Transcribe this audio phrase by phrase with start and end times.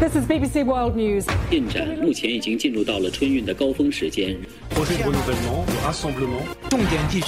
[0.00, 1.26] This is BBC World News.
[1.50, 4.36] 进展目前已经进入到了春运的高峰时间。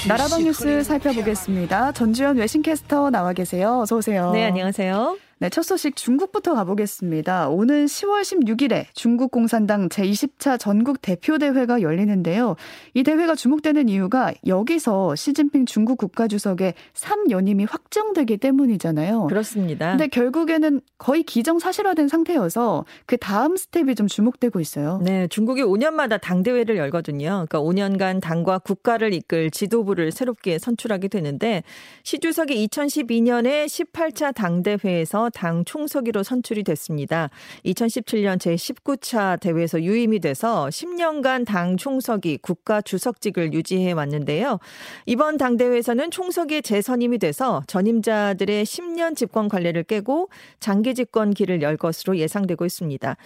[0.06, 1.92] 나라방 뉴스 살펴보겠습니다.
[1.92, 3.80] 전주현 외신캐스터 나와 계세요.
[3.80, 4.32] 어서 오세요.
[4.32, 5.16] 네, 안녕하세요.
[5.39, 7.49] 네, 첫 소식 중국부터 가보겠습니다.
[7.49, 12.55] 오는 10월 16일에 중국 공산당 제20차 전국 대표 대회가 열리는데요.
[12.93, 19.27] 이 대회가 주목되는 이유가 여기서 시진핑 중국 국가주석의 3연임이 확정되기 때문이잖아요.
[19.27, 19.91] 그렇습니다.
[19.91, 25.01] 근데 결국에는 거의 기정사실화된 상태여서 그 다음 스텝이 좀 주목되고 있어요.
[25.03, 27.45] 네, 중국이 5년마다 당 대회를 열거든요.
[27.47, 31.63] 그러니까 5년간 당과 국가를 이끌 지도부를 새롭게 선출하게 되는데
[32.03, 37.29] 시 주석이 2012년에 18차 당 대회에서 당 총서기로 선출이 됐습니다.
[37.65, 44.59] 2017년 제19차 대회에서 유임이 돼서 10년간 당 총서기 국가 주석직을 유지해 왔는데요.
[45.05, 52.17] 이번 당대회에서는 총서기의 재선임이 돼서 전임자들의 10년 집권 관례를 깨고 장기 집권 길을 열 것으로
[52.17, 53.17] 예상되고 있습니다.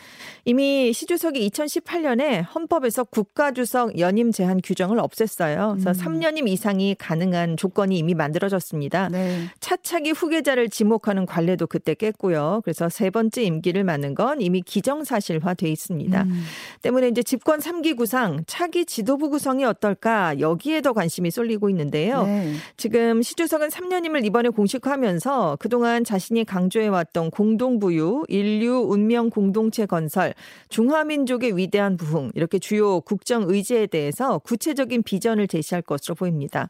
[0.46, 5.80] 이미 시 주석이 2018년에 헌법에서 국가주석 연임 제한 규정을 없앴어요.
[5.82, 5.94] 그래서 음.
[5.94, 9.10] 3년임 이상이 가능한 조건이 이미 만들어졌습니다.
[9.10, 9.46] 네.
[9.60, 12.62] 차차기 후계자를 지목하는 관례도 그때 깼고요.
[12.64, 16.24] 그래서 세 번째 임기를 맡는 건 이미 기정사실화 돼 있습니다.
[16.24, 16.44] 음.
[16.82, 22.24] 때문에 이제 집권 3기 구상, 차기 지도부 구성이 어떨까 여기에 더 관심이 쏠리고 있는데요.
[22.24, 22.54] 네.
[22.78, 30.34] 지금 시주석은 3년임을 이번에 공식화하면서 그동안 자신이 강조해왔던 공동부유, 인류 운명 공동체 건설,
[30.70, 36.70] 중화민족의 위대한 부흥 이렇게 주요 국정 의제에 대해서 구체적인 비전을 제시할 것으로 보입니다.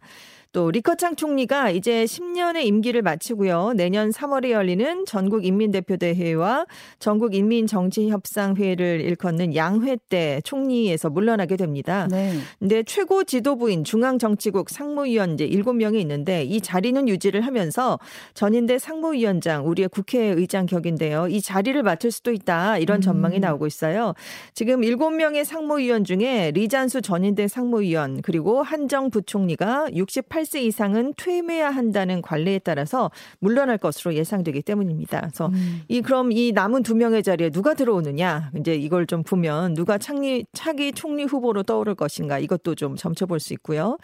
[0.57, 3.73] 또 리커창 총리가 이제 10년의 임기를 마치고요.
[3.75, 6.65] 내년 3월에 열리는 전국 인민대표대회와
[6.97, 12.07] 전국 인민정치협상회를 일컫는 양회 때 총리에서 물러나게 됩니다.
[12.09, 12.33] 네.
[12.57, 17.99] 근데 최고 지도부인 중앙정치국 상무위원 이제 7명이 있는데 이 자리는 유지를 하면서
[18.33, 21.27] 전인대 상무위원장 우리의 국회의장 격인데요.
[21.27, 22.79] 이 자리를 맡을 수도 있다.
[22.79, 23.41] 이런 전망이 음.
[23.41, 24.15] 나오고 있어요.
[24.55, 32.59] 지금 7명의 상무위원 중에 리잔수 전인대 상무위원 그리고 한정 부총리가 68세 이상은 퇴임해야 한다는 관례에
[32.59, 35.19] 따라서 물러날 것으로 예상되기 때문입니다.
[35.19, 35.81] 그래서 음.
[35.87, 40.45] 이 그럼 이 남은 두 명의 자리에 누가 들어오느냐 이제 이걸 좀 보면 누가 차기
[40.53, 43.97] 차기 총리 후보로 떠오를 것인가 이것도 좀 점쳐볼 수 있고요.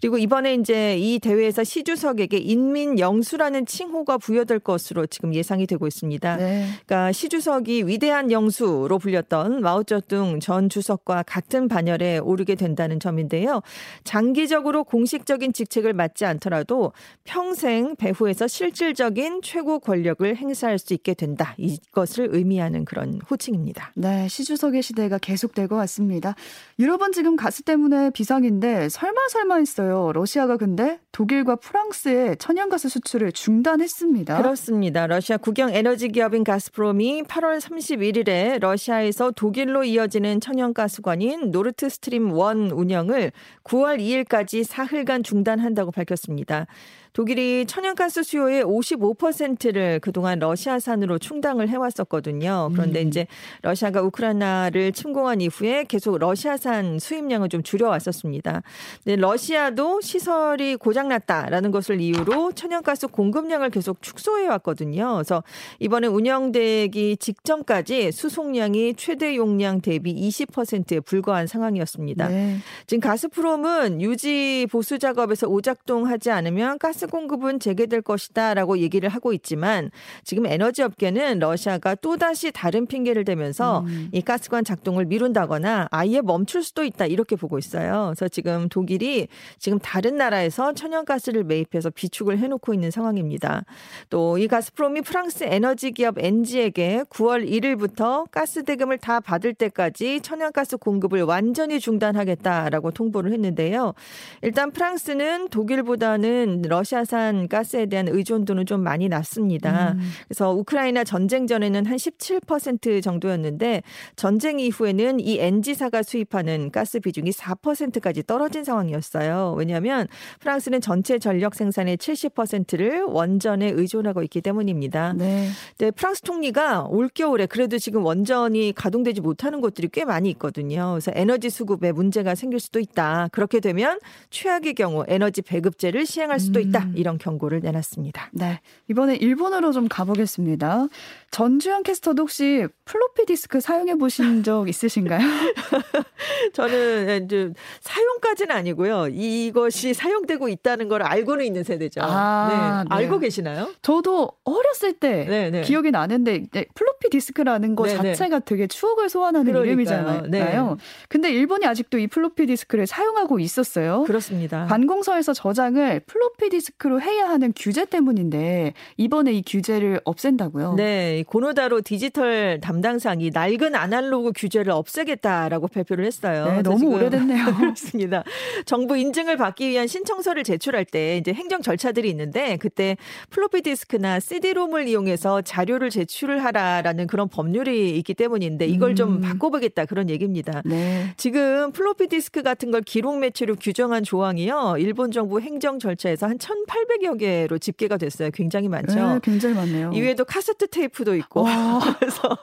[0.00, 5.86] 그리고 이번에 이제 이 대회에서 시 주석에게 인민 영수라는 칭호가 부여될 것으로 지금 예상이 되고
[5.86, 6.36] 있습니다.
[6.36, 6.66] 네.
[6.86, 13.60] 그러니까 시 주석이 위대한 영수로 불렸던 마오쩌둥 전 주석과 같은 반열에 오르게 된다는 점인데요.
[14.04, 16.92] 장기적으로 공식적인 직책을 맡지 않더라도
[17.24, 21.54] 평생 배후에서 실질적인 최고 권력을 행사할 수 있게 된다.
[21.58, 23.92] 이것을 의미하는 그런 호칭입니다.
[23.94, 26.34] 네, 시주석의 시대가 계속되고 왔습니다.
[26.78, 30.12] 유럽은 지금 가스 때문에 비상인데 설마 설마 했어요.
[30.12, 34.36] 러시아가 근데 독일과 프랑스에 천연가스 수출을 중단했습니다.
[34.36, 35.06] 그렇습니다.
[35.06, 43.32] 러시아 국영 에너지 기업인 가스프롬이 8월 31일에 러시아에서 독일로 이어지는 천연가스관인 노르트 스트림 1 운영을
[43.64, 46.66] 9월 2일까지 사흘간 중단한다고 밝혔습니다.
[47.12, 52.70] 독일이 천연가스 수요의 55%를 그동안 러시아산으로 충당을 해왔었거든요.
[52.72, 53.08] 그런데 음.
[53.08, 53.26] 이제
[53.62, 58.62] 러시아가 우크라이나를 침공한 이후에 계속 러시아산 수입량을 좀 줄여왔었습니다.
[59.04, 65.14] 러시아도 시설이 고장났다라는 것을 이유로 천연가스 공급량을 계속 축소해왔거든요.
[65.14, 65.42] 그래서
[65.78, 72.28] 이번에 운영되기 직전까지 수송량이 최대 용량 대비 20%에 불과한 상황이었습니다.
[72.28, 72.58] 네.
[72.86, 79.90] 지금 가스프롬은 유지 보수 작업에서 오작동하지 않으면 가스 공급은 재개될 것이다 라고 얘기를 하고 있지만
[80.24, 84.08] 지금 에너지 업계는 러시아가 또다시 다른 핑계를 대면서 음.
[84.12, 88.12] 이 가스관 작동을 미룬다거나 아예 멈출 수도 있다 이렇게 보고 있어요.
[88.16, 89.28] 그래서 지금 독일이
[89.58, 93.64] 지금 다른 나라에서 천연가스를 매입해서 비축을 해놓고 있는 상황입니다.
[94.08, 100.78] 또 이 가스프롬이 프랑스 에너지 기업 엔지에게 9월 1일부터 가스 대금을 다 받을 때까지 천연가스
[100.78, 103.92] 공급을 완전히 중단하겠다라고 통보를 했는데요.
[104.40, 109.92] 일단 프랑스는 독일보다는 러시아 산 가스에 대한 의존도는 좀 많이 낮습니다.
[109.92, 110.00] 음.
[110.28, 113.82] 그래서 우크라이나 전쟁 전에는 한 17% 정도였는데
[114.16, 119.54] 전쟁 이후에는 이 엔지사가 수입하는 가스 비중이 4%까지 떨어진 상황이었어요.
[119.56, 120.06] 왜냐하면
[120.40, 125.14] 프랑스는 전체 전력 생산의 70%를 원전에 의존하고 있기 때문입니다.
[125.14, 125.48] 네.
[125.78, 130.90] 네, 프랑스 총리가 올겨울에 그래도 지금 원전이 가동되지 못하는 곳들이 꽤 많이 있거든요.
[130.92, 133.28] 그래서 에너지 수급에 문제가 생길 수도 있다.
[133.32, 133.98] 그렇게 되면
[134.30, 136.79] 최악의 경우 에너지 배급제를 시행할 수도 있다.
[136.80, 136.92] 하겠다 음.
[136.96, 138.30] 이런 경고를 내놨습니다.
[138.32, 138.60] 네.
[138.88, 140.86] 이번에 일본으로 좀 가보겠습니다.
[141.30, 145.20] 전주현 캐스터도 혹시 플로피 디스크 사용해 보신 적 있으신가요?
[146.54, 149.08] 저는 이제 사용까지는 아니고요.
[149.08, 152.00] 이것이 사용되고 있다는 걸 알고는 있는 세대죠.
[152.02, 152.88] 아, 네.
[152.88, 153.02] 네.
[153.02, 153.72] 알고 계시나요?
[153.82, 155.50] 저도 어렸을 때 네네.
[155.50, 155.60] 네.
[155.62, 158.02] 기억이 나는데 플로피 디스크라는 거 네네.
[158.02, 158.14] 네.
[158.14, 159.72] 자체가 되게 추억을 소환하는 그러니까요.
[159.72, 160.22] 이름이잖아요.
[160.28, 160.60] 네.
[161.08, 164.04] 근데 일본이 아직도 이 플로피 디스크를 사용하고 있었어요.
[164.04, 164.66] 그렇습니다.
[164.66, 170.74] 관공서에서 저장을 플로피 디스크 로 해야 하는 규제 때문인데 이번에 이 규제를 없앤다고요?
[170.74, 171.22] 네.
[171.26, 176.46] 고노다로 디지털 담당상이 낡은 아날로그 규제를 없애겠다라고 발표를 했어요.
[176.46, 177.44] 네, 너무 오래됐네요.
[177.56, 178.24] 그렇습니다.
[178.64, 182.96] 정부 인증을 받기 위한 신청서를 제출할 때 이제 행정 절차들이 있는데 그때
[183.30, 189.20] 플로피 디스크나 CD롬을 이용해서 자료를 제출을 하라라는 그런 법률이 있기 때문인데 이걸 좀 음.
[189.20, 190.62] 바꿔보겠다 그런 얘기입니다.
[190.64, 191.12] 네.
[191.16, 194.76] 지금 플로피 디스크 같은 걸 기록 매체로 규정한 조항이요.
[194.78, 198.30] 일본 정부 행정 절차에서 한 1,800여 개로 집계가 됐어요.
[198.32, 198.94] 굉장히 많죠.
[198.94, 199.92] 네, 굉장히 많네요.
[199.94, 201.44] 이외에도 카세트 테이프도 있고.
[201.98, 202.38] 그래서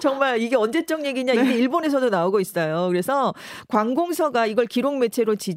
[0.00, 1.54] 정말 이게 언제적 얘기냐 이게 네.
[1.54, 2.88] 일본에서도 나오고 있어요.
[2.88, 3.34] 그래서
[3.68, 5.56] 관공서가 이걸 기록 매체로 지,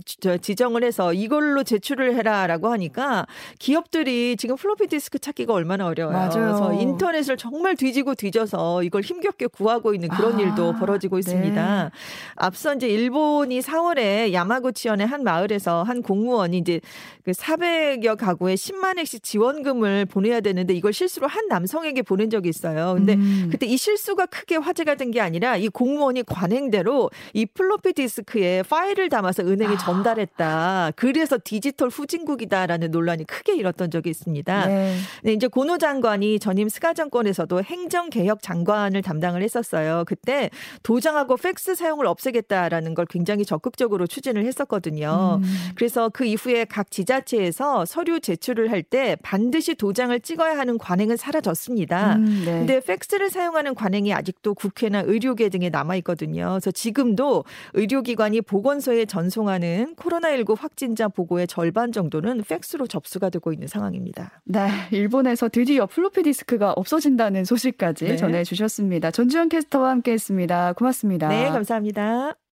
[0.56, 3.26] 정을 해서 이걸로 제출을 해라라고 하니까
[3.60, 6.18] 기업들이 지금 플로피 디스크 찾기가 얼마나 어려워요.
[6.18, 6.32] 맞아요.
[6.32, 11.84] 그래서 인터넷을 정말 뒤지고 뒤져서 이걸 힘겹게 구하고 있는 그런 아, 일도 벌어지고 있습니다.
[11.84, 11.90] 네.
[12.36, 16.80] 앞서 이제 일본이 4월에 야마구치현의 한 마을에서 한 공무원이 이제
[17.24, 22.96] 그 400여 가구에 10만 원씩 지원금을 보내야 되는데 이걸 실수로 한 남성에게 보낸 적이 있어요.
[22.96, 23.48] 근데 음.
[23.52, 29.10] 그때 이 실수가 크게 화제가 된 게 아니라 이 공무원이 관행대로 이 플로피 디스크에 파일을
[29.10, 29.78] 담아서 은행에 아.
[29.78, 30.92] 전달했다.
[30.96, 34.66] 그래서 디지털 후진국이다라는 논란이 크게 일었던 적이 있습니다.
[34.66, 34.98] 네.
[35.24, 40.04] 네, 이제 고노 장관이 전임 스가 정권에서도 행정개혁 장관을 담당을 했었어요.
[40.08, 40.50] 그때
[40.82, 45.40] 도장하고 팩스 사용을 없애겠다라는 걸 굉장히 적극적으로 추진을 했었거든요.
[45.44, 45.72] 음.
[45.76, 47.52] 그래서 그 이후에 각 지자체에
[47.86, 52.18] 서 서류 제출을 할 때 반드시 도장을 찍어야 하는 관행은 사라졌습니다.
[52.18, 52.52] 음, 네.
[52.60, 56.50] 근데 팩스를 사용하는 관행이 아직도 국회나 의료계 등에 남아 있거든요.
[56.50, 64.42] 그래서 지금도 의료기관이 보건소에 전송하는 코로나19 확진자 보고의 절반 정도는 팩스로 접수가 되고 있는 상황입니다.
[64.44, 68.16] 네, 일본에서 드디어 플로피 디스크가 없어진다는 소식까지 네.
[68.18, 69.12] 전해 주셨습니다.
[69.12, 70.74] 전주현 캐스터와 함께했습니다.
[70.74, 71.30] 고맙습니다.
[71.30, 72.36] 네, 감사합니다.